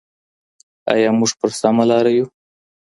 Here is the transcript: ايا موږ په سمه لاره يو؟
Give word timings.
ايا 0.91 1.09
موږ 1.19 1.31
په 1.39 1.45
سمه 1.59 1.83
لاره 1.89 2.11
يو؟ 2.17 2.25